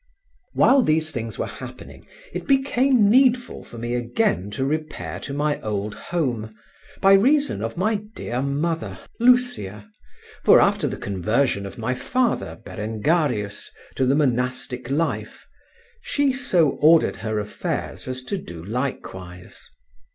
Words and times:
While 0.53 0.81
these 0.81 1.11
things 1.11 1.37
were 1.37 1.45
happening, 1.45 2.07
it 2.33 2.47
became 2.47 3.07
needful 3.07 3.63
for 3.63 3.77
me 3.77 3.93
again 3.93 4.49
to 4.49 4.65
repair 4.65 5.19
to 5.19 5.31
my 5.31 5.61
old 5.61 5.93
home, 5.93 6.55
by 7.01 7.13
reason 7.13 7.61
of 7.61 7.77
my 7.77 8.01
dear 8.15 8.41
mother, 8.41 8.97
Lucia, 9.19 9.87
for 10.43 10.59
after 10.59 10.87
the 10.87 10.97
conversion 10.97 11.67
of 11.67 11.77
my 11.77 11.93
father, 11.93 12.59
Berengarius, 12.65 13.69
to 13.93 14.07
the 14.07 14.15
monastic 14.15 14.89
life, 14.89 15.45
she 16.01 16.33
so 16.33 16.69
ordered 16.81 17.17
her 17.17 17.37
affairs 17.37 18.07
as 18.07 18.23
to 18.23 18.39
do 18.39 18.65
likewise. 18.65 19.69